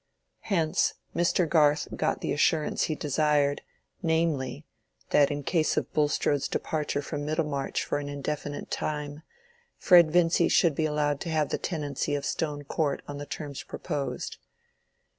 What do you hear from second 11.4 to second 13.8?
the tenancy of Stone Court on the terms